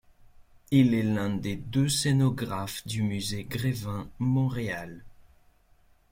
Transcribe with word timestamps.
Il 0.71 0.95
est 0.95 1.03
l'un 1.03 1.29
des 1.29 1.55
deux 1.55 1.87
scénographes 1.87 2.87
du 2.87 3.03
Musée 3.03 3.43
Grévin 3.43 4.09
Montréal. 4.17 5.03